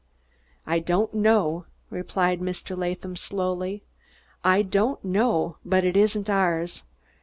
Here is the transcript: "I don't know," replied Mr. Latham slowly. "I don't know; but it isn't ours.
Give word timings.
"I 0.65 0.79
don't 0.79 1.13
know," 1.13 1.67
replied 1.91 2.39
Mr. 2.39 2.75
Latham 2.75 3.15
slowly. 3.15 3.83
"I 4.43 4.63
don't 4.63 5.05
know; 5.05 5.57
but 5.63 5.83
it 5.85 5.95
isn't 5.95 6.27
ours. 6.27 6.81